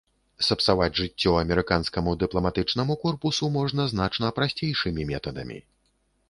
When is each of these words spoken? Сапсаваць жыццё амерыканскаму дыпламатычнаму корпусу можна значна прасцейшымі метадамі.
Сапсаваць 0.45 0.93
жыццё 0.99 1.33
амерыканскаму 1.41 2.13
дыпламатычнаму 2.23 2.97
корпусу 3.05 3.51
можна 3.59 3.87
значна 3.93 4.33
прасцейшымі 4.41 5.07
метадамі. 5.13 5.61